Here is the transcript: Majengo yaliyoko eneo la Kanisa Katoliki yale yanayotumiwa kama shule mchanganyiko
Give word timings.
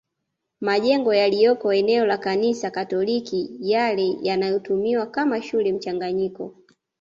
Majengo 0.61 1.13
yaliyoko 1.15 1.73
eneo 1.73 2.05
la 2.05 2.17
Kanisa 2.17 2.71
Katoliki 2.71 3.55
yale 3.59 4.17
yanayotumiwa 4.21 5.05
kama 5.05 5.41
shule 5.41 5.71
mchanganyiko 5.73 6.55